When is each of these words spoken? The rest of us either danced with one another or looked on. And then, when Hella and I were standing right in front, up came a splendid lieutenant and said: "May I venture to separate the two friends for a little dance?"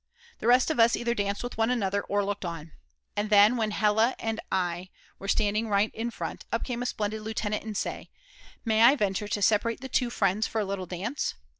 The 0.39 0.47
rest 0.47 0.71
of 0.71 0.79
us 0.79 0.95
either 0.95 1.13
danced 1.13 1.43
with 1.43 1.59
one 1.59 1.69
another 1.69 2.01
or 2.01 2.25
looked 2.25 2.43
on. 2.43 2.71
And 3.15 3.29
then, 3.29 3.55
when 3.55 3.69
Hella 3.69 4.15
and 4.17 4.39
I 4.51 4.89
were 5.19 5.27
standing 5.27 5.69
right 5.69 5.93
in 5.93 6.09
front, 6.09 6.43
up 6.51 6.63
came 6.63 6.81
a 6.81 6.87
splendid 6.87 7.21
lieutenant 7.21 7.63
and 7.63 7.77
said: 7.77 8.07
"May 8.65 8.81
I 8.81 8.95
venture 8.95 9.27
to 9.27 9.41
separate 9.43 9.79
the 9.81 9.89
two 9.89 10.09
friends 10.09 10.47
for 10.47 10.59
a 10.59 10.65
little 10.65 10.87
dance?" 10.87 11.35